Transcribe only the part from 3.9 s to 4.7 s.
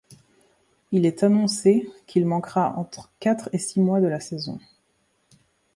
de la saison.